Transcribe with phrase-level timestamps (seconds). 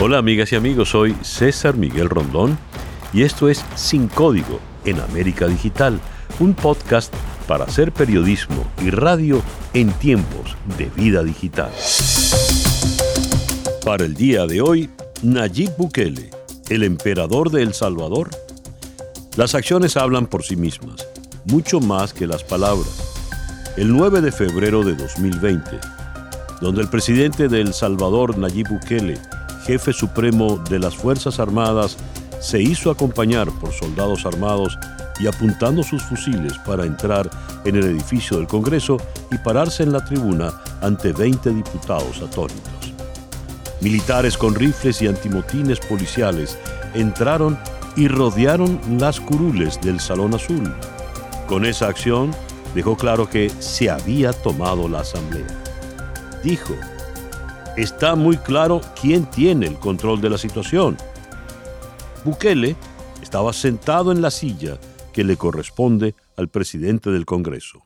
[0.00, 2.56] Hola amigas y amigos, soy César Miguel Rondón
[3.12, 5.98] y esto es Sin Código en América Digital,
[6.38, 7.12] un podcast
[7.48, 9.42] para hacer periodismo y radio
[9.74, 11.72] en tiempos de vida digital.
[13.84, 14.88] Para el día de hoy,
[15.24, 16.30] Nayib Bukele,
[16.68, 18.30] el emperador de El Salvador.
[19.36, 21.08] Las acciones hablan por sí mismas,
[21.44, 23.02] mucho más que las palabras.
[23.76, 25.80] El 9 de febrero de 2020,
[26.60, 29.18] donde el presidente de El Salvador, Nayib Bukele,
[29.68, 31.98] jefe supremo de las Fuerzas Armadas,
[32.40, 34.78] se hizo acompañar por soldados armados
[35.20, 37.28] y apuntando sus fusiles para entrar
[37.66, 38.96] en el edificio del Congreso
[39.30, 42.94] y pararse en la tribuna ante 20 diputados atónitos.
[43.82, 46.58] Militares con rifles y antimotines policiales
[46.94, 47.58] entraron
[47.94, 50.74] y rodearon las curules del Salón Azul.
[51.46, 52.30] Con esa acción
[52.74, 55.46] dejó claro que se había tomado la asamblea.
[56.42, 56.74] Dijo,
[57.78, 60.96] está muy claro quién tiene el control de la situación.
[62.24, 62.76] Bukele
[63.22, 64.78] estaba sentado en la silla
[65.12, 67.84] que le corresponde al presidente del Congreso.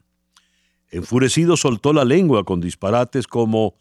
[0.90, 3.76] Enfurecido soltó la lengua con disparates como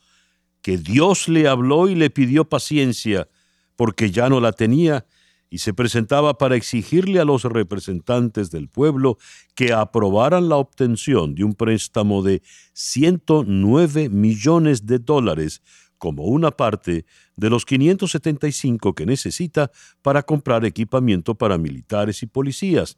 [0.61, 3.29] que Dios le habló y le pidió paciencia
[3.77, 5.05] porque ya no la tenía
[5.49, 9.17] y se presentaba para exigirle a los representantes del pueblo
[9.55, 12.41] que aprobaran la obtención de un préstamo de
[12.73, 15.61] 109 millones de dólares
[16.01, 19.69] como una parte de los 575 que necesita
[20.01, 22.97] para comprar equipamiento para militares y policías,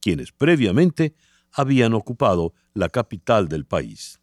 [0.00, 1.16] quienes previamente
[1.50, 4.20] habían ocupado la capital del país.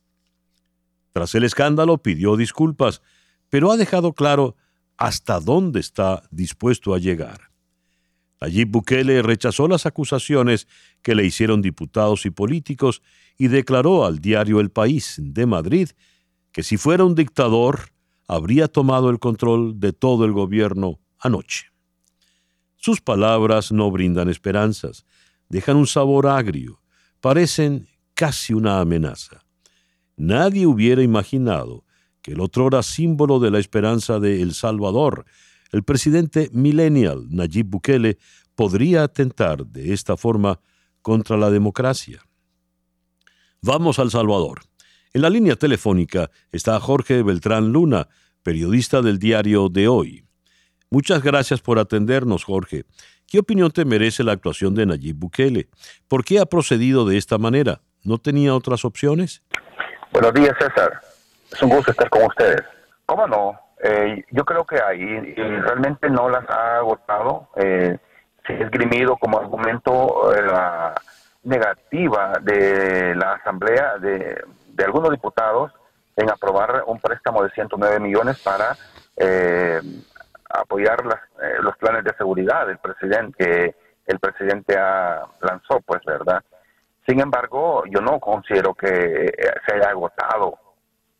[1.12, 3.02] Tras el escándalo pidió disculpas,
[3.50, 4.56] pero ha dejado claro
[4.96, 7.52] hasta dónde está dispuesto a llegar.
[8.40, 10.70] Allí Bukele rechazó las acusaciones
[11.02, 13.02] que le hicieron diputados y políticos
[13.38, 15.90] y declaró al diario El País de Madrid
[16.54, 17.92] que si fuera un dictador
[18.32, 21.66] habría tomado el control de todo el gobierno anoche.
[22.78, 25.06] Sus palabras no brindan esperanzas,
[25.50, 26.81] dejan un sabor agrio,
[27.19, 29.44] parecen casi una amenaza.
[30.16, 31.84] Nadie hubiera imaginado
[32.22, 35.25] que el otrora símbolo de la esperanza de El Salvador,
[35.74, 38.18] el presidente millennial Nayib Bukele,
[38.56, 40.62] podría atentar de esta forma
[41.02, 42.24] contra la democracia.
[43.62, 44.62] Vamos al Salvador.
[45.13, 48.08] En la línea telefónica está Jorge Beltrán Luna,
[48.44, 50.25] periodista del diario de hoy.
[50.90, 52.84] Muchas gracias por atendernos, Jorge.
[53.28, 55.69] ¿Qué opinión te merece la actuación de Nayib Bukele?
[56.09, 57.80] ¿Por qué ha procedido de esta manera?
[58.03, 59.41] ¿No tenía otras opciones?
[60.12, 61.00] Buenos días, César.
[61.50, 62.62] Es un gusto estar con ustedes.
[63.06, 63.57] ¿Cómo no?
[63.81, 67.47] Eh, yo creo que ahí realmente no las ha agotado.
[67.56, 67.97] Eh,
[68.46, 70.94] se ha esgrimido como argumento eh, la
[71.44, 75.72] negativa de la Asamblea de algunos diputados
[76.16, 78.76] en aprobar un préstamo de 109 millones para
[79.16, 79.82] eh,
[80.50, 81.00] apoyar
[81.42, 83.76] eh, los planes de seguridad del presidente que
[84.08, 86.44] el presidente ha, lanzó, pues, ¿verdad?
[87.08, 89.34] Sin embargo, yo no considero que eh,
[89.66, 90.58] se haya agotado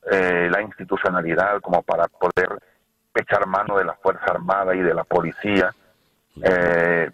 [0.04, 2.58] la institucionalidad como para poder
[3.14, 5.72] echar mano de la Fuerza Armada y de la policía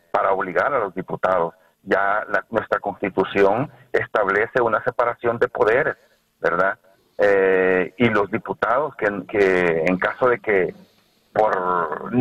[0.10, 1.54] para obligar a los diputados.
[1.84, 5.98] Ya nuestra constitución establece una separación de poderes
[6.40, 6.78] ¿verdad?
[7.18, 10.74] Eh, y los diputados que, en caso de que
[11.34, 12.12] por,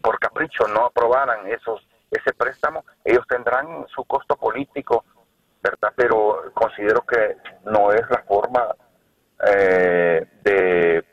[0.00, 5.04] por capricho no aprobaran esos ese préstamo, ellos tendrán su costo político,
[5.62, 5.92] ¿verdad?
[5.94, 8.74] Pero considero que no es la forma
[9.46, 11.04] eh, de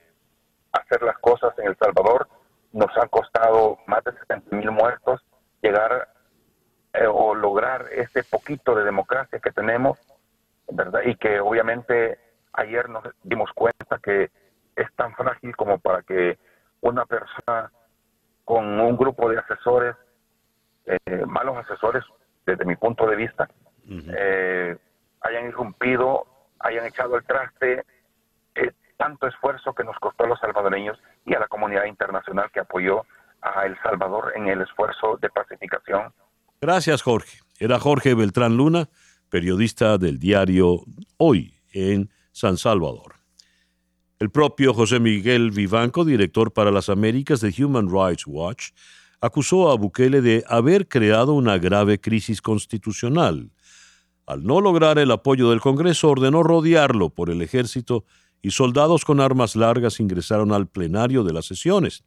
[0.71, 2.27] hacer las cosas en El Salvador.
[2.73, 5.21] Nos han costado más de 70 mil muertos
[5.61, 6.09] llegar
[6.93, 9.99] eh, o lograr ese poquito de democracia que tenemos,
[10.69, 11.01] ¿verdad?
[11.05, 12.19] Y que obviamente
[12.57, 14.29] ayer nos dimos cuenta que
[14.75, 16.37] es tan frágil como para que
[16.81, 17.71] una persona
[18.43, 19.95] con un grupo de asesores,
[20.85, 22.03] eh, malos asesores
[22.45, 23.49] desde mi punto de vista,
[23.89, 24.77] eh,
[25.21, 26.25] hayan irrumpido,
[26.59, 27.83] hayan echado el traste,
[28.55, 32.59] eh, tanto esfuerzo que nos costó a los salvadoreños y a la comunidad internacional que
[32.59, 33.05] apoyó
[33.41, 36.13] a El Salvador en el esfuerzo de pacificación.
[36.59, 37.39] Gracias, Jorge.
[37.59, 38.87] Era Jorge Beltrán Luna,
[39.29, 40.81] periodista del diario
[41.17, 43.15] Hoy en San Salvador.
[44.19, 48.73] El propio José Miguel Vivanco, director para las Américas de Human Rights Watch,
[49.19, 53.49] acusó a Bukele de haber creado una grave crisis constitucional.
[54.27, 58.05] Al no lograr el apoyo del Congreso, ordenó rodearlo por el ejército
[58.43, 62.03] y soldados con armas largas ingresaron al plenario de las sesiones.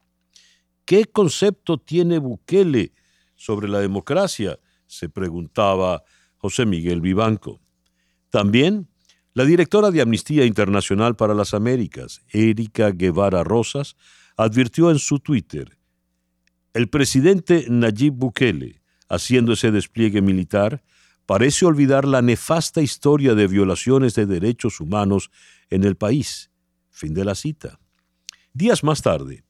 [0.85, 2.93] ¿Qué concepto tiene Bukele
[3.35, 4.57] sobre la democracia?
[4.87, 6.03] se preguntaba
[6.37, 7.59] José Miguel Vivanco.
[8.29, 8.87] También
[9.33, 13.95] la directora de Amnistía Internacional para las Américas, Erika Guevara Rosas,
[14.35, 15.77] advirtió en su Twitter,
[16.73, 20.83] El presidente Nayib Bukele, haciendo ese despliegue militar,
[21.25, 25.31] parece olvidar la nefasta historia de violaciones de derechos humanos
[25.69, 26.49] en el país.
[26.89, 27.79] Fin de la cita.
[28.53, 29.43] Días más tarde,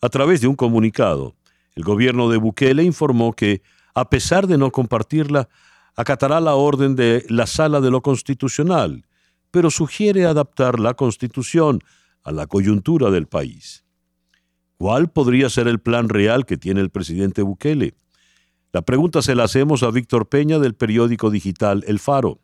[0.00, 1.34] a través de un comunicado,
[1.74, 3.62] el gobierno de Bukele informó que,
[3.94, 5.48] a pesar de no compartirla,
[5.96, 9.04] acatará la orden de la Sala de lo Constitucional,
[9.54, 11.78] pero sugiere adaptar la Constitución
[12.24, 13.84] a la coyuntura del país.
[14.78, 17.94] ¿Cuál podría ser el plan real que tiene el presidente Bukele?
[18.72, 22.40] La pregunta se la hacemos a Víctor Peña del periódico digital El Faro.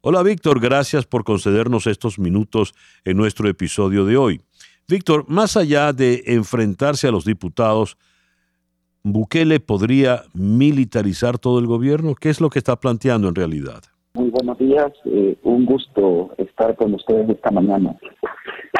[0.00, 2.74] Hola Víctor, gracias por concedernos estos minutos
[3.04, 4.40] en nuestro episodio de hoy.
[4.88, 7.96] Víctor, más allá de enfrentarse a los diputados,
[9.04, 12.16] ¿Bukele podría militarizar todo el gobierno?
[12.16, 13.84] ¿Qué es lo que está planteando en realidad?
[14.12, 17.96] Muy buenos días, eh, un gusto estar con ustedes esta mañana.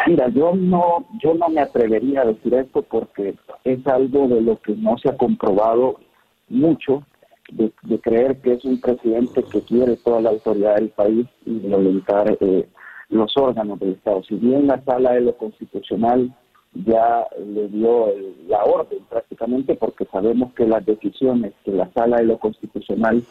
[0.09, 4.61] Mira, yo no, yo no me atrevería a decir esto porque es algo de lo
[4.61, 6.00] que no se ha comprobado
[6.49, 7.05] mucho
[7.53, 12.37] de, creer que es un presidente que quiere toda la autoridad del país y violentar
[12.41, 12.69] eh,
[13.09, 14.25] los órganos del Estado.
[14.25, 16.35] Si bien la sala de lo constitucional
[16.75, 18.09] ya le dio
[18.49, 23.23] la orden prácticamente porque sabemos que las decisiones que la sala de lo constitucional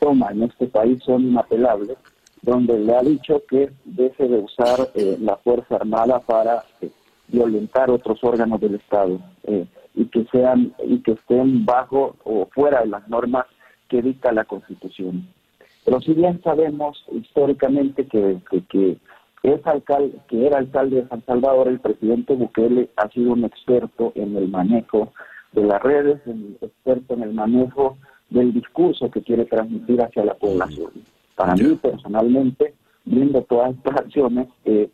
[0.00, 1.96] toma en este país son inapelables,
[2.42, 6.90] donde le ha dicho que deje de usar eh, la Fuerza Armada para eh,
[7.28, 9.20] violentar otros órganos del Estado
[9.94, 13.46] y que sean y que estén bajo o fuera de las normas
[13.88, 15.28] que dicta la Constitución.
[15.84, 18.38] Pero si bien sabemos históricamente que,
[18.68, 18.98] que,
[19.42, 24.12] es alcalde, que era alcalde de San Salvador, el presidente Bukele ha sido un experto
[24.14, 25.12] en el manejo
[25.52, 27.96] de las redes, un experto en el manejo
[28.30, 30.90] del discurso que quiere transmitir hacia la población.
[31.34, 32.74] Para mí personalmente,
[33.04, 34.88] viendo todas estas acciones, eh,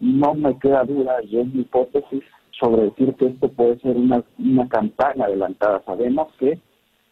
[0.00, 2.22] no me queda duda, y es mi hipótesis,
[2.58, 5.82] sobre decir que esto puede ser una, una campaña adelantada.
[5.84, 6.58] Sabemos que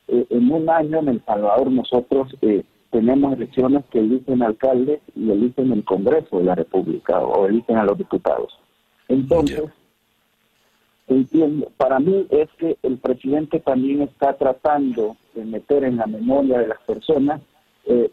[0.08, 5.30] eh, en un año en El Salvador nosotros eh, tenemos elecciones que eligen alcaldes y
[5.30, 8.58] eligen el Congreso de la República o eligen a los diputados.
[9.08, 9.64] Entonces,
[11.08, 16.58] entiendo, para mí es que el presidente también está tratando de meter en la memoria
[16.58, 17.40] de las personas
[17.86, 18.10] eh,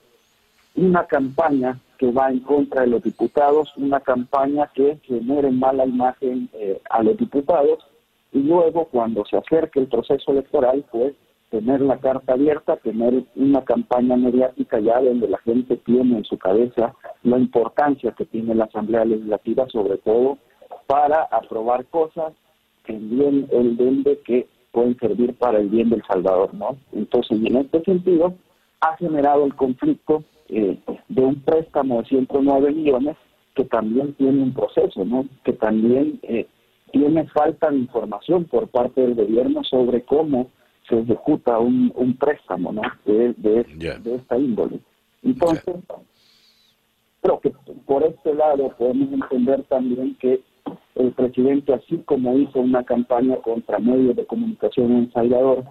[0.76, 6.50] una campaña que va en contra de los diputados, una campaña que genere mala imagen
[6.54, 7.80] eh, a los diputados
[8.32, 11.14] y luego cuando se acerque el proceso electoral, pues
[11.50, 16.38] tener la carta abierta, tener una campaña mediática ya donde la gente tiene en su
[16.38, 16.94] cabeza
[17.24, 20.38] la importancia que tiene la Asamblea Legislativa, sobre todo
[20.86, 22.34] para aprobar cosas
[22.98, 26.78] bien el de que pueden servir para el bien del Salvador, ¿no?
[26.94, 28.36] Entonces, en este sentido,
[28.82, 30.78] ha generado el conflicto eh,
[31.08, 33.18] de un préstamo de 109 millones
[33.56, 35.26] que también tiene un proceso, ¿no?
[35.44, 36.48] Que también eh,
[36.92, 40.50] tiene falta de información por parte del gobierno sobre cómo
[40.88, 42.82] se ejecuta un, un préstamo, ¿no?
[43.06, 44.80] De, de, esta índole.
[45.24, 45.76] Entonces,
[47.22, 47.52] creo que
[47.86, 50.42] por este lado podemos entender también que
[51.00, 55.64] el presidente, así como hizo una campaña contra medios de comunicación en Salvador,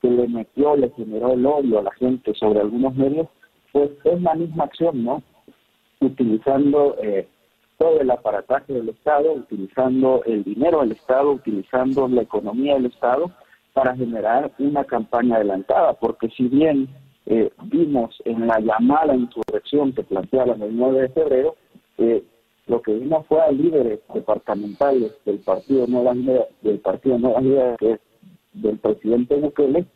[0.00, 3.28] que le metió, le generó el odio a la gente sobre algunos medios,
[3.70, 5.22] pues es la misma acción, ¿no?
[6.00, 7.28] Utilizando eh,
[7.78, 13.30] todo el aparataje del Estado, utilizando el dinero del Estado, utilizando la economía del Estado
[13.72, 16.88] para generar una campaña adelantada, porque si bien
[17.26, 21.54] eh, vimos en la llamada insurrección que planteaba el 9 de febrero,
[21.98, 22.24] eh,
[22.66, 27.76] lo que vimos fue a líderes departamentales del Partido Nueva Ideas, del Partido Nueva Ideas,
[27.78, 28.00] que es
[28.52, 29.86] del presidente Bukele,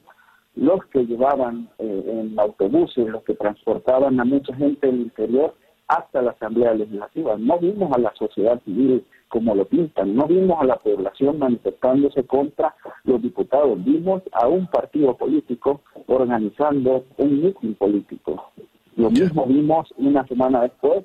[0.56, 5.54] los que llevaban eh, en autobuses, los que transportaban a mucha gente del interior
[5.86, 7.36] hasta la Asamblea Legislativa.
[7.38, 12.24] No vimos a la sociedad civil como lo pintan, no vimos a la población manifestándose
[12.24, 18.50] contra los diputados, vimos a un partido político organizando un mitin político.
[18.96, 21.04] Lo mismo vimos una semana después,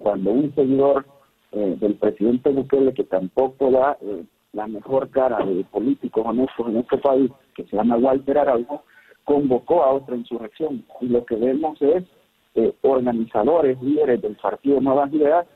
[0.00, 1.06] cuando un seguidor
[1.52, 6.78] eh, del presidente Bukele, que tampoco da eh, la mejor cara de políticos honestos en
[6.78, 8.84] este país, que se llama Walter Araujo,
[9.24, 10.84] convocó a otra insurrección.
[11.00, 12.04] Y lo que vemos es
[12.54, 15.46] eh, organizadores, líderes del Partido Nuevas Ideas,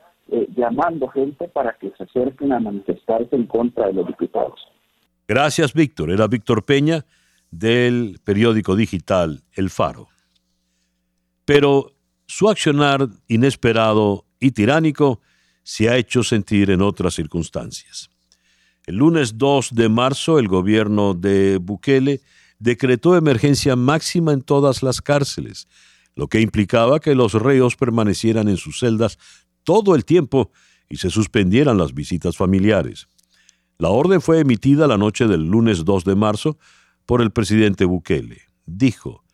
[0.56, 4.58] llamando gente para que se acerquen a manifestarse en contra de los diputados.
[5.28, 6.10] Gracias, Víctor.
[6.10, 7.04] Era Víctor Peña
[7.50, 10.08] del periódico digital El Faro.
[11.44, 11.92] Pero
[12.26, 15.22] su accionar inesperado y tiránico
[15.62, 18.10] se ha hecho sentir en otras circunstancias.
[18.84, 22.20] El lunes 2 de marzo, el gobierno de Bukele
[22.58, 25.66] decretó emergencia máxima en todas las cárceles,
[26.14, 29.18] lo que implicaba que los reos permanecieran en sus celdas
[29.62, 30.50] todo el tiempo
[30.90, 33.08] y se suspendieran las visitas familiares.
[33.78, 36.58] La orden fue emitida la noche del lunes 2 de marzo
[37.06, 38.42] por el presidente Bukele.
[38.66, 39.24] Dijo,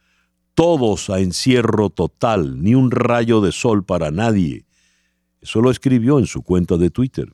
[0.55, 4.67] todos a encierro total, ni un rayo de sol para nadie.
[5.41, 7.33] Eso lo escribió en su cuenta de Twitter.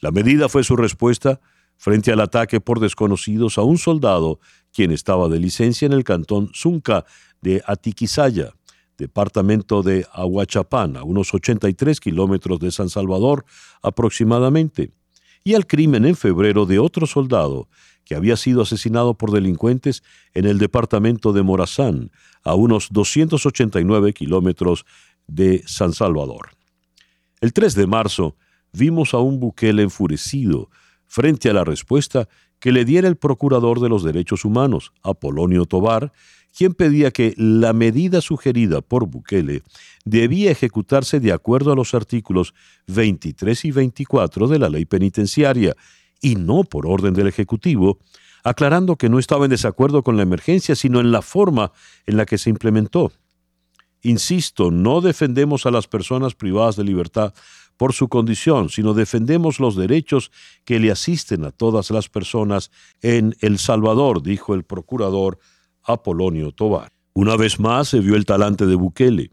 [0.00, 1.40] La medida fue su respuesta
[1.76, 4.40] frente al ataque por desconocidos a un soldado
[4.72, 7.04] quien estaba de licencia en el cantón Zunca
[7.40, 8.52] de Atiquizaya,
[8.98, 13.44] departamento de Aguachapán, a unos 83 kilómetros de San Salvador
[13.82, 14.92] aproximadamente,
[15.44, 17.68] y al crimen en febrero de otro soldado
[18.04, 22.10] que había sido asesinado por delincuentes en el departamento de Morazán,
[22.42, 24.86] a unos 289 kilómetros
[25.26, 26.50] de San Salvador.
[27.46, 28.34] El 3 de marzo
[28.72, 30.68] vimos a un Bukele enfurecido
[31.06, 36.12] frente a la respuesta que le diera el procurador de los derechos humanos, Apolonio Tobar,
[36.52, 39.62] quien pedía que la medida sugerida por Bukele
[40.04, 42.52] debía ejecutarse de acuerdo a los artículos
[42.88, 45.76] 23 y 24 de la ley penitenciaria
[46.20, 48.00] y no por orden del Ejecutivo,
[48.42, 51.70] aclarando que no estaba en desacuerdo con la emergencia, sino en la forma
[52.06, 53.12] en la que se implementó.
[54.02, 57.34] Insisto, no defendemos a las personas privadas de libertad
[57.76, 60.30] por su condición, sino defendemos los derechos
[60.64, 62.70] que le asisten a todas las personas
[63.02, 65.38] en El Salvador, dijo el procurador
[65.82, 66.92] Apolonio Tobar.
[67.12, 69.30] Una vez más se vio el talante de Bukele.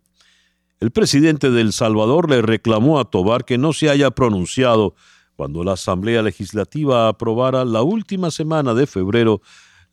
[0.80, 4.96] El presidente de El Salvador le reclamó a Tobar que no se haya pronunciado
[5.36, 9.42] cuando la Asamblea Legislativa aprobara la última semana de febrero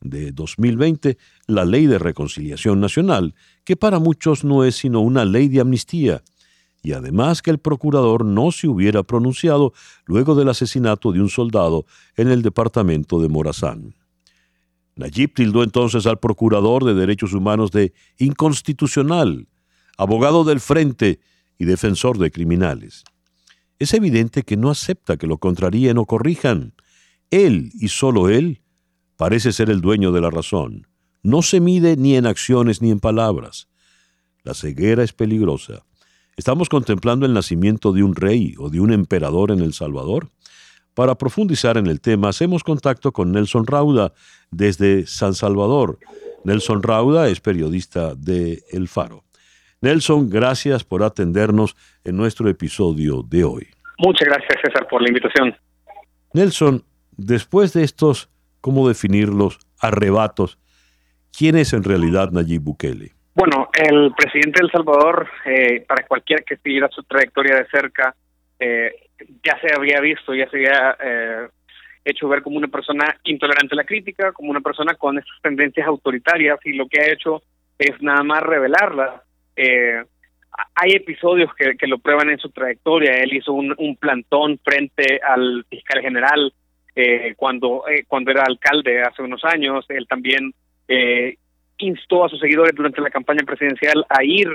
[0.00, 5.48] de 2020 la Ley de Reconciliación Nacional, que para muchos no es sino una ley
[5.48, 6.22] de amnistía,
[6.82, 9.72] y además que el procurador no se hubiera pronunciado
[10.06, 11.84] luego del asesinato de un soldado
[12.16, 13.94] en el departamento de Morazán.
[14.96, 19.48] Nayib tildó entonces al procurador de derechos humanos de inconstitucional,
[19.96, 21.20] abogado del frente
[21.58, 23.04] y defensor de criminales.
[23.78, 26.74] Es evidente que no acepta que lo contraríen o corrijan.
[27.30, 28.62] Él y solo él
[29.16, 30.86] parece ser el dueño de la razón.
[31.22, 33.68] No se mide ni en acciones ni en palabras.
[34.42, 35.84] La ceguera es peligrosa
[36.40, 40.28] ¿Estamos contemplando el nacimiento de un rey o de un emperador en El Salvador?
[40.94, 44.14] Para profundizar en el tema, hacemos contacto con Nelson Rauda
[44.50, 45.98] desde San Salvador.
[46.44, 49.24] Nelson Rauda es periodista de El Faro.
[49.82, 53.68] Nelson, gracias por atendernos en nuestro episodio de hoy.
[53.98, 55.54] Muchas gracias, César, por la invitación.
[56.32, 56.84] Nelson,
[57.18, 58.30] después de estos,
[58.62, 59.58] ¿cómo definirlos?
[59.78, 60.58] Arrebatos,
[61.36, 63.12] ¿quién es en realidad Nayib Bukele?
[63.34, 68.14] Bueno, el presidente de El Salvador, eh, para cualquiera que siguiera su trayectoria de cerca,
[68.58, 68.92] eh,
[69.42, 71.48] ya se había visto, ya se había eh,
[72.04, 75.86] hecho ver como una persona intolerante a la crítica, como una persona con estas tendencias
[75.86, 77.42] autoritarias, y lo que ha hecho
[77.78, 79.22] es nada más revelarlas.
[79.56, 83.22] hay episodios que, lo prueban en su trayectoria.
[83.22, 86.52] Él hizo un, un plantón frente al fiscal general
[87.36, 89.86] cuando, cuando era alcalde hace unos años.
[89.88, 90.52] Él también
[91.78, 94.48] instó a sus seguidores durante la campaña presidencial a ir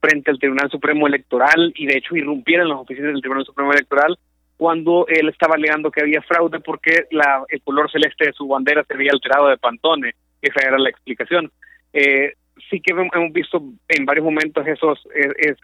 [0.00, 3.72] frente al Tribunal Supremo Electoral y de hecho irrumpir en las oficinas del Tribunal Supremo
[3.72, 4.18] Electoral
[4.56, 8.84] cuando él estaba alegando que había fraude porque la, el color celeste de su bandera
[8.84, 10.14] se había alterado de Pantone.
[10.40, 11.50] Esa era la explicación.
[11.92, 12.34] Eh,
[12.70, 15.00] sí que hemos visto en varios momentos esos,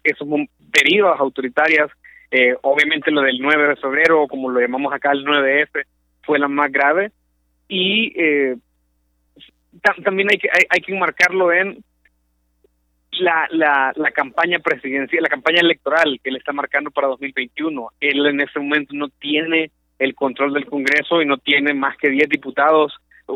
[0.03, 1.91] esos derivadas autoritarias.
[2.31, 5.85] Eh, obviamente lo del 9 de febrero, como lo llamamos acá el 9F,
[6.23, 7.13] fue la más grave.
[7.69, 8.57] Y eh,
[10.05, 11.83] también hay que, hay, que marcarlo en
[13.13, 17.91] la, la, la campaña presidencial, la campaña electoral que le está marcando para 2021.
[18.01, 22.11] Él en ese momento no tiene el control del Congreso y no tiene más que
[22.11, 22.95] 10 diputados,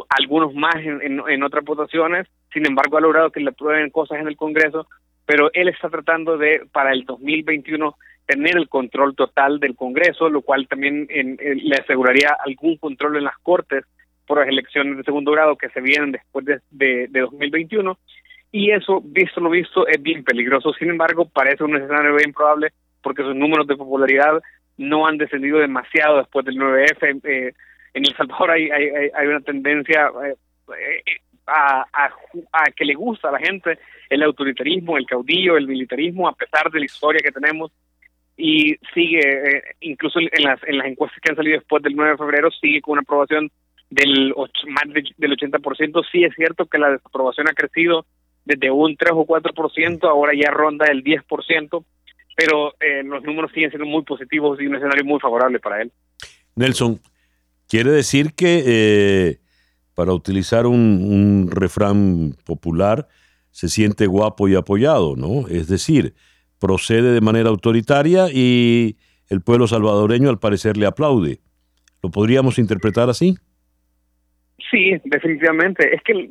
[0.08, 2.26] algunos más en, en, otras votaciones.
[2.52, 4.86] Sin embargo, ha logrado que le aprueben cosas en el Congreso,
[5.26, 7.96] pero él está tratando de, para el 2021,
[8.26, 13.38] tener el control total del Congreso, lo cual también le aseguraría algún control en las
[13.38, 13.84] Cortes
[14.32, 17.98] por las elecciones de segundo grado que se vienen después de, de, 2021
[18.50, 20.72] y eso, visto lo visto, es bien peligroso.
[20.72, 22.72] Sin embargo, parece un escenario bien probable
[23.02, 24.40] porque sus números de popularidad
[24.78, 27.20] no han descendido demasiado después del 9F.
[27.24, 27.52] Eh,
[27.92, 30.34] en El Salvador hay, hay, hay una tendencia eh,
[30.78, 36.26] eh, a, a, que le gusta a la gente el autoritarismo, el caudillo, el militarismo,
[36.26, 37.70] a pesar de la historia que tenemos.
[38.34, 42.16] Y sigue, incluso en las, en las encuestas que han salido después del 9 de
[42.16, 43.50] febrero, sigue con una aprobación
[43.92, 44.34] del
[44.68, 46.02] más del 80%.
[46.10, 48.06] Sí es cierto que la desaprobación ha crecido
[48.44, 51.84] desde un 3 o 4%, ahora ya ronda el 10%,
[52.34, 55.92] pero eh, los números siguen siendo muy positivos y un escenario muy favorable para él.
[56.56, 57.00] Nelson,
[57.68, 59.40] quiere decir que, eh,
[59.94, 63.06] para utilizar un, un refrán popular,
[63.50, 65.46] se siente guapo y apoyado, ¿no?
[65.48, 66.14] Es decir,
[66.58, 68.96] procede de manera autoritaria y
[69.28, 71.40] el pueblo salvadoreño al parecer le aplaude.
[72.02, 73.36] ¿Lo podríamos interpretar así?
[74.72, 75.94] Sí, definitivamente.
[75.94, 76.30] Es que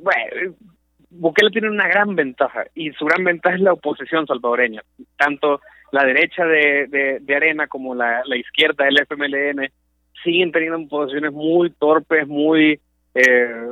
[1.11, 4.81] Bukele tiene una gran ventaja y su gran ventaja es la oposición salvadoreña.
[5.15, 9.71] Tanto la derecha de, de, Arena como la, la, izquierda del FMLN
[10.23, 12.79] siguen teniendo posiciones muy torpes, muy
[13.13, 13.65] eh,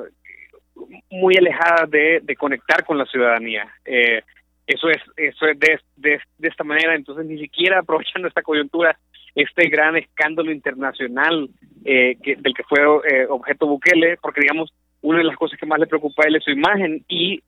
[1.10, 3.68] muy alejadas de, de, conectar con la ciudadanía.
[3.86, 4.22] Eh,
[4.68, 8.98] eso es eso es de, de, de, esta manera, entonces ni siquiera aprovechando esta coyuntura,
[9.36, 11.50] este gran escándalo internacional
[11.86, 15.66] eh, que, del que fue eh, objeto Bukele, porque digamos, una de las cosas que
[15.66, 17.42] más le preocupa a él es su imagen y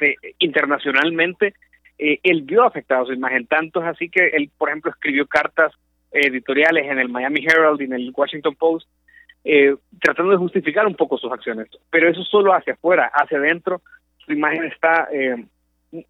[0.00, 1.54] de, internacionalmente
[1.98, 3.46] eh, él vio afectada su imagen.
[3.46, 5.72] Tanto es así que él, por ejemplo, escribió cartas
[6.10, 8.88] editoriales en el Miami Herald y en el Washington Post
[9.44, 11.68] eh, tratando de justificar un poco sus acciones.
[11.90, 13.82] Pero eso solo hacia afuera, hacia adentro,
[14.24, 15.44] su imagen está eh,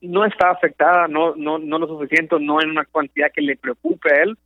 [0.01, 4.15] no está afectada, no, no, no lo suficiente, no en una cantidad que le preocupe
[4.15, 4.39] a él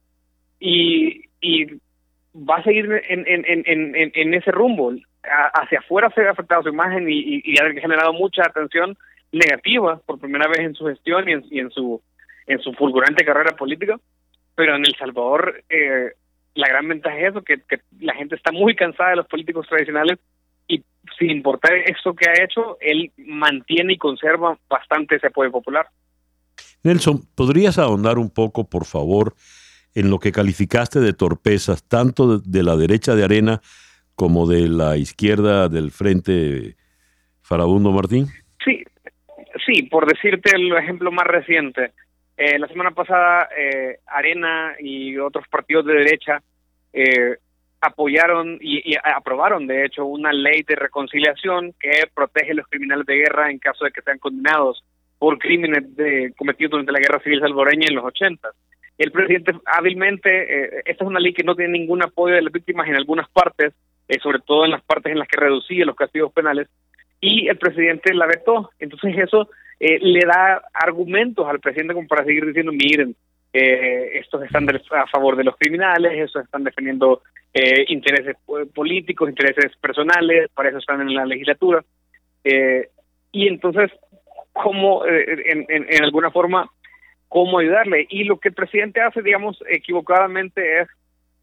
[0.60, 1.66] y, y
[2.34, 4.92] va a seguir en, en, en, en, en ese rumbo.
[5.54, 8.96] hacia afuera se ha afectado su imagen y, y, ha generado mucha atención
[9.32, 12.00] negativa por primera vez en su gestión y en, y en su
[12.46, 14.00] en su fulgurante carrera política,
[14.54, 16.12] pero en El Salvador eh,
[16.54, 19.66] la gran ventaja es eso, que, que, la gente está muy cansada de los políticos
[19.68, 20.18] tradicionales
[20.66, 20.82] y
[21.18, 25.86] sin importar eso que ha hecho, él mantiene y conserva bastante ese apoyo popular.
[26.82, 29.34] Nelson, ¿podrías ahondar un poco, por favor,
[29.95, 33.61] en lo que calificaste de torpezas, tanto de, la derecha de Arena
[34.14, 36.76] como de la izquierda del Frente
[37.42, 38.26] Farabundo Martín?
[38.64, 38.85] Sí,
[39.66, 41.92] sí, por decirte el ejemplo más reciente,
[42.38, 46.40] eh, la semana pasada, eh, Arena y otros partidos de derecha
[46.92, 47.37] eh,
[47.80, 53.16] apoyaron y, aprobaron, de hecho, una ley de reconciliación que protege a los criminales de
[53.16, 54.85] guerra en caso de que sean condenados
[55.18, 58.49] por crímenes de, cometidos durante la guerra civil salvadoreña en los 80.
[58.98, 62.88] El presidente hábilmente, esta es una ley que no tiene ningún apoyo de las víctimas
[62.88, 63.72] en algunas partes,
[64.20, 66.68] sobre todo en las partes en las que reducía los castigos penales,
[67.20, 68.70] y el presidente la vetó.
[68.78, 73.14] Entonces eso eh, le da argumentos al presidente como para seguir diciendo, miren,
[73.52, 77.22] eh, estos están a favor de los criminales, estos están defendiendo
[77.54, 78.37] eh, intereses
[78.74, 81.84] políticos, intereses personales, para eso están en la legislatura.
[82.44, 82.88] Eh,
[83.32, 83.90] y entonces,
[84.52, 86.68] ¿cómo, en, en, en alguna forma,
[87.28, 88.06] cómo ayudarle?
[88.10, 90.88] Y lo que el presidente hace, digamos, equivocadamente es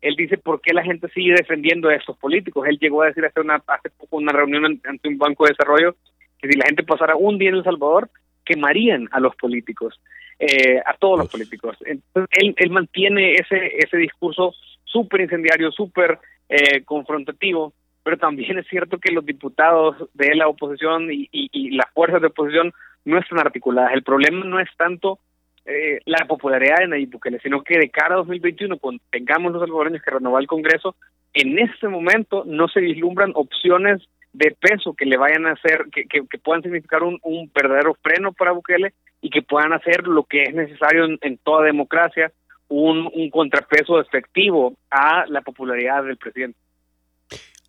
[0.01, 2.67] él dice por qué la gente sigue defendiendo a estos políticos.
[2.67, 5.95] Él llegó a decir hace, una, hace poco una reunión ante un banco de desarrollo
[6.39, 8.09] que si la gente pasara un día en El Salvador,
[8.43, 9.99] quemarían a los políticos,
[10.37, 11.75] eh, a todos los políticos.
[11.85, 16.19] Entonces, él, él mantiene ese, ese discurso súper incendiario, súper
[16.49, 21.71] eh, confrontativo, pero también es cierto que los diputados de la oposición y, y, y
[21.71, 22.71] las fuerzas de oposición
[23.05, 23.93] no están articuladas.
[23.93, 25.17] El problema no es tanto
[25.65, 29.61] eh, la popularidad de Nayib Bukele, sino que de cara a 2021, cuando tengamos los
[29.61, 30.95] salvadoreños que renovar el Congreso,
[31.33, 34.01] en este momento no se vislumbran opciones
[34.31, 38.33] de peso que le vayan a hacer, que, que, puedan significar un, un, verdadero freno
[38.33, 42.31] para Bukele y que puedan hacer lo que es necesario en, toda democracia,
[42.67, 46.59] un, un, contrapeso efectivo a la popularidad del presidente.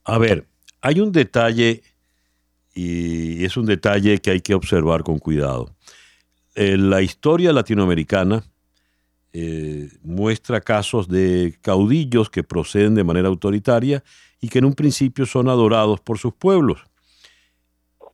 [0.04, 0.44] A ver,
[0.80, 1.82] hay un detalle
[2.74, 5.70] y es un detalle que hay que observar con cuidado.
[6.56, 8.42] En la historia latinoamericana
[9.34, 14.02] eh, muestra casos de caudillos que proceden de manera autoritaria
[14.40, 16.80] y que en un principio son adorados por sus pueblos.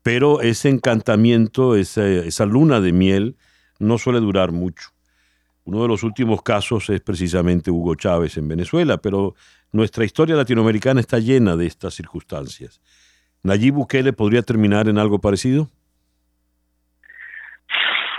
[0.02, 3.37] Pero ese encantamiento, esa, esa luna de miel,
[3.78, 4.88] no suele durar mucho.
[5.62, 9.37] Uno de los últimos casos es precisamente Hugo Chávez en Venezuela, pero
[9.70, 12.81] nuestra historia latinoamericana está llena de estas circunstancias.
[13.44, 15.70] ¿Nayib Bukele podría terminar en algo parecido?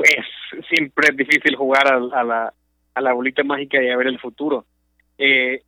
[0.03, 0.25] Es
[0.73, 2.53] siempre es difícil jugar a, la,
[2.93, 4.65] a la bolita mágica y a ver el futuro.
[5.17, 5.61] Eh,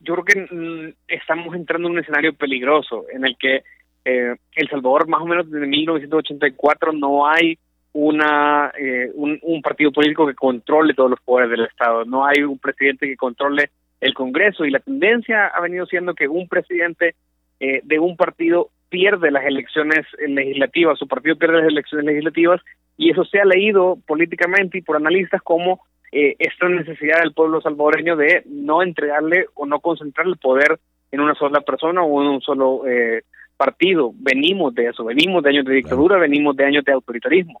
[0.00, 3.62] yo creo que mm, estamos entrando en un escenario peligroso en el que
[4.04, 7.58] eh, El Salvador, más o menos desde 1984, no hay
[7.92, 12.42] una eh, un, un, partido político que controle todos los poderes del Estado, no hay
[12.42, 17.14] un presidente que controle el Congreso y la tendencia ha venido siendo que un presidente
[17.60, 22.60] eh, de un partido pierde las elecciones legislativas, su partido pierde las elecciones legislativas
[22.96, 25.80] y eso se ha leído políticamente y por analistas como
[26.12, 30.78] eh, esta necesidad del pueblo salvadoreño de no entregarle o no concentrar el poder
[31.10, 33.22] en una sola persona o en un solo eh,
[33.56, 34.12] partido.
[34.14, 37.60] Venimos de eso, venimos de años de dictadura, venimos de años de autoritarismo.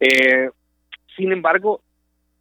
[0.00, 0.50] Eh,
[1.16, 1.80] sin embargo,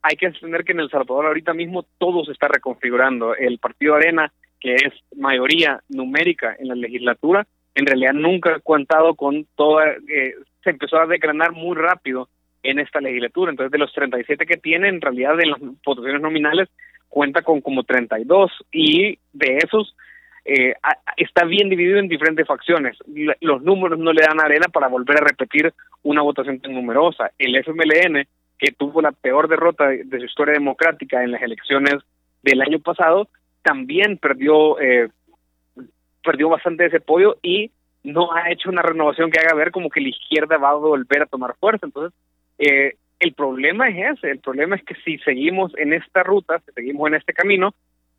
[0.01, 3.35] hay que entender que en El Salvador ahorita mismo todo se está reconfigurando.
[3.35, 9.15] El Partido Arena, que es mayoría numérica en la legislatura, en realidad nunca ha contado
[9.15, 10.33] con toda, eh,
[10.63, 12.29] se empezó a declarar muy rápido
[12.63, 13.51] en esta legislatura.
[13.51, 16.69] Entonces, de los 37 que tiene, en realidad, en las votaciones nominales,
[17.09, 19.95] cuenta con como 32 y de esos,
[20.45, 20.73] eh,
[21.17, 22.97] está bien dividido en diferentes facciones.
[23.41, 27.31] Los números no le dan arena para volver a repetir una votación tan numerosa.
[27.37, 31.95] El FMLN, que tuvo la peor derrota de, su historia democrática en las elecciones
[32.43, 33.27] del año pasado,
[33.63, 35.09] también perdió eh,
[36.25, 37.71] perdió bastante de ese apoyo y
[38.03, 41.23] no ha hecho una renovación que haga ver como que la izquierda va a volver
[41.23, 41.85] a tomar fuerza.
[41.85, 42.17] Entonces,
[42.57, 46.71] eh, el problema es ese, el problema es que si seguimos en esta ruta, si
[46.73, 47.73] seguimos en este camino,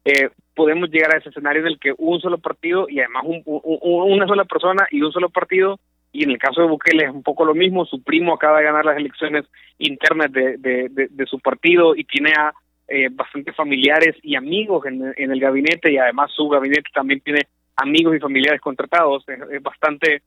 [0.04, 4.26] eh, podemos llegar a ese escenario en el que un solo partido y además una
[4.26, 5.78] sola persona y un solo partido,
[6.12, 8.64] y en el caso de Bukele es un poco lo mismo, su primo acaba de
[8.64, 9.44] ganar las elecciones
[9.78, 12.54] internas de, de, su partido y tiene a
[12.88, 17.48] eh, bastantes familiares y amigos en, en el gabinete y además su gabinete también tiene
[17.76, 20.22] amigos y familiares contratados, es, bastante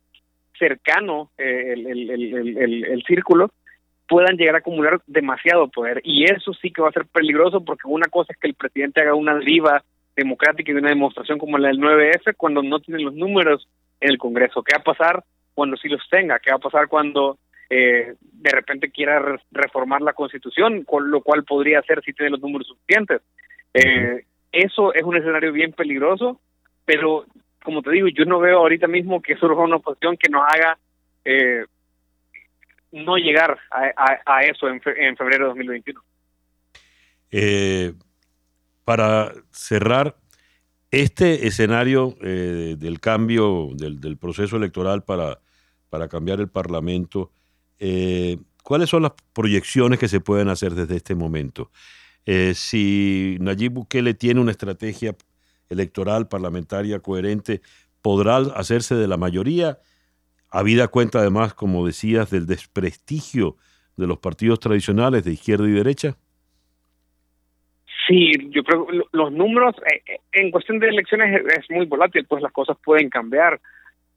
[0.57, 3.51] cercano eh, el, círculo,
[4.07, 6.01] puedan llegar a acumular demasiado poder.
[6.03, 9.01] Y eso sí que va a ser peligroso porque una cosa es que el presidente
[9.01, 9.83] haga una deriva
[10.15, 13.67] democrática y una demostración como la del 9F cuando no tiene los números
[14.01, 14.63] en el Congreso.
[14.63, 16.39] ¿Qué va a pasar cuando sí los tenga?
[16.39, 17.37] ¿Qué va a pasar cuando
[17.69, 22.41] eh, de repente quiera reformar la Constitución, con lo cual podría hacer si tiene los
[22.41, 23.21] números suficientes?
[23.73, 26.39] Eh, eso es un escenario bien peligroso,
[26.89, 27.27] pero
[27.63, 30.75] como te digo, yo no veo ahorita mismo que surja una oposición que nos haga
[31.23, 31.63] eh,
[32.91, 36.01] no llegar a, eso en, febrero de 2021.
[37.29, 37.93] Eh,
[38.83, 40.15] para cerrar,
[40.89, 45.37] este escenario eh, del cambio del, proceso electoral para,
[45.91, 47.29] para cambiar el Parlamento,
[48.63, 51.69] ¿cuáles son las proyecciones que se pueden hacer desde este momento?
[52.53, 55.15] si Nayib Bukele tiene una estrategia
[55.69, 57.61] electoral parlamentaria coherente
[58.01, 59.79] podrá hacerse de la mayoría,
[60.49, 63.57] habida cuenta además, como decías, del desprestigio
[63.97, 66.15] de los partidos tradicionales de izquierda y derecha?
[68.07, 72.25] Sí, yo creo que los números eh, eh, en cuestión de elecciones es muy volátil,
[72.25, 73.59] pues las cosas pueden cambiar.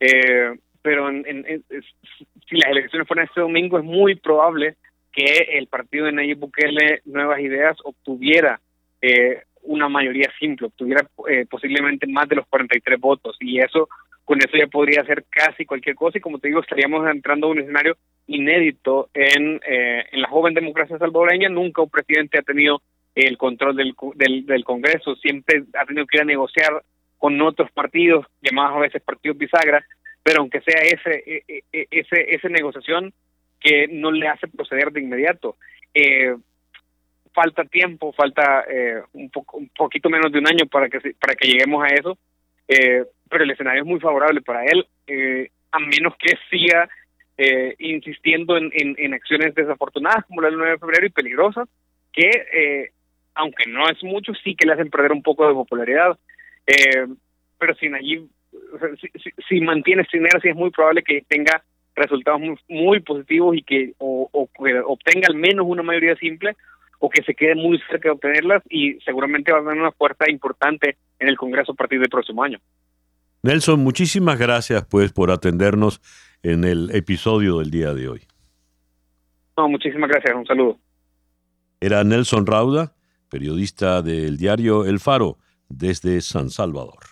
[0.00, 4.76] Eh, pero si las elecciones fueran este domingo, es muy probable
[5.12, 8.60] que el partido de Nayib Bukele Nuevas Ideas obtuviera
[9.00, 13.88] eh, una mayoría simple, obtuviera eh, posiblemente más de los 43 votos y eso
[14.24, 17.50] con eso ya podría hacer casi cualquier cosa y como te digo estaríamos entrando a
[17.50, 17.96] un escenario
[18.26, 22.82] inédito en, eh, en la joven democracia salvadoreña, nunca un presidente ha tenido
[23.14, 26.82] el control del, del, del Congreso, siempre ha tenido que ir a negociar
[27.18, 29.84] con otros partidos, llamados a veces partidos bisagra,
[30.22, 33.12] pero aunque sea ese, e, e, e, ese, esa negociación
[33.60, 35.56] que no le hace proceder de inmediato.
[35.94, 36.34] Eh,
[37.32, 41.34] falta tiempo, falta eh, un, poco, un poquito menos de un año para que, para
[41.34, 42.18] que lleguemos a eso,
[42.68, 46.88] eh, pero el escenario es muy favorable para él, eh, a menos que siga
[47.78, 51.68] insistiendo en, en, acciones desafortunadas como la del 9 de febrero y peligrosas,
[52.12, 52.92] que
[53.34, 56.16] aunque no es mucho, sí que le hacen perder un poco de popularidad.
[57.58, 58.28] pero sin allí,
[59.48, 61.64] si, mantiene esta es muy probable que tenga
[61.96, 66.54] resultados muy, muy positivos y que o, obtenga al menos una mayoría simple
[67.04, 70.30] o que se quede muy cerca de obtenerlas y seguramente va a tener una fuerza
[70.30, 72.60] importante en el Congreso a partir del próximo año.
[73.42, 76.00] Nelson, muchísimas gracias pues por atendernos
[76.44, 78.20] en el episodio del día de hoy.
[79.56, 80.78] No, muchísimas gracias, un saludo.
[81.80, 82.94] Era Nelson Rauda,
[83.28, 85.38] periodista del diario El Faro,
[85.68, 87.11] desde San Salvador.